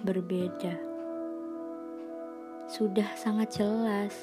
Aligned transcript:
berbeda. 0.00 0.74
Sudah 2.70 3.06
sangat 3.18 3.60
jelas, 3.60 4.14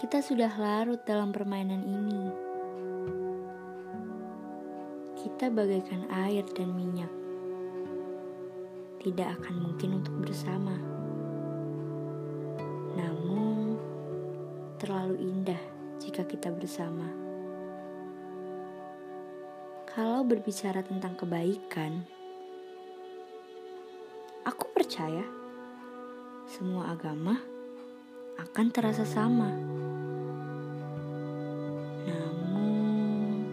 kita 0.00 0.18
sudah 0.18 0.50
larut 0.58 0.98
dalam 1.06 1.30
permainan 1.30 1.86
ini. 1.86 2.24
Kita 5.18 5.50
bagaikan 5.54 6.10
air 6.26 6.42
dan 6.56 6.74
minyak, 6.74 7.10
tidak 9.02 9.38
akan 9.38 9.54
mungkin 9.70 10.02
untuk 10.02 10.14
bersama. 10.22 10.74
Namun, 12.98 13.78
terlalu 14.82 15.20
indah 15.22 15.62
jika 16.02 16.26
kita 16.26 16.50
bersama. 16.50 17.06
Kalau 19.86 20.22
berbicara 20.22 20.82
tentang 20.86 21.18
kebaikan, 21.18 22.06
aku 24.48 24.64
percaya 24.72 25.28
semua 26.48 26.96
agama 26.96 27.36
akan 28.40 28.66
terasa 28.72 29.04
sama. 29.04 29.52
Namun, 32.08 33.44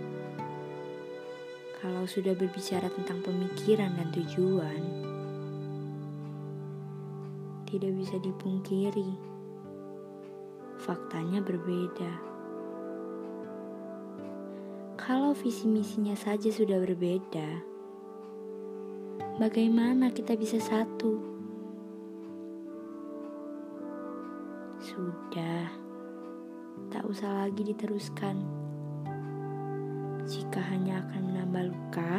kalau 1.84 2.08
sudah 2.08 2.32
berbicara 2.32 2.88
tentang 2.88 3.20
pemikiran 3.28 3.92
dan 4.00 4.08
tujuan, 4.16 4.82
tidak 7.68 7.92
bisa 8.00 8.16
dipungkiri, 8.24 9.20
faktanya 10.80 11.44
berbeda. 11.44 12.12
Kalau 14.96 15.36
visi 15.36 15.68
misinya 15.68 16.16
saja 16.16 16.48
sudah 16.48 16.80
berbeda, 16.80 17.75
bagaimana 19.36 20.12
kita 20.16 20.40
bisa 20.40 20.56
satu? 20.64 21.20
Sudah, 24.80 25.68
tak 26.88 27.04
usah 27.04 27.44
lagi 27.44 27.68
diteruskan. 27.68 28.40
Jika 30.26 30.62
hanya 30.72 31.04
akan 31.06 31.22
menambah 31.32 31.64
luka, 31.70 32.14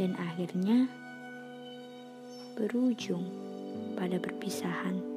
dan 0.00 0.16
akhirnya 0.16 0.88
berujung 2.56 3.28
pada 3.98 4.16
perpisahan. 4.16 5.09